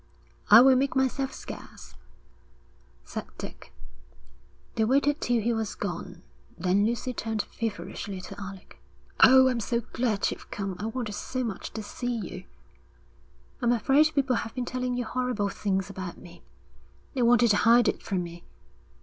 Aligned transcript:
'I 0.49 0.61
will 0.61 0.75
make 0.75 0.95
myself 0.95 1.31
scarce,' 1.31 1.93
said 3.05 3.27
Dick. 3.37 3.71
They 4.73 4.83
waited 4.83 5.21
till 5.21 5.39
he 5.43 5.53
was 5.53 5.75
gone. 5.75 6.23
Then 6.57 6.87
Lucy 6.87 7.13
turned 7.13 7.43
feverishly 7.43 8.19
to 8.21 8.41
Alec. 8.41 8.79
'Oh, 9.19 9.47
I'm 9.47 9.59
so 9.59 9.81
glad 9.93 10.31
you've 10.31 10.49
come. 10.49 10.75
I 10.79 10.87
wanted 10.87 11.13
so 11.13 11.43
much 11.43 11.71
to 11.73 11.83
see 11.83 12.15
you.' 12.17 12.45
'I'm 13.61 13.73
afraid 13.73 14.15
people 14.15 14.37
have 14.37 14.55
been 14.55 14.65
telling 14.65 14.97
you 14.97 15.05
horrible 15.05 15.49
things 15.49 15.87
about 15.91 16.17
me.' 16.17 16.41
'They 17.13 17.21
wanted 17.21 17.51
to 17.51 17.57
hide 17.57 17.87
it 17.87 18.01
from 18.01 18.23
me.' 18.23 18.43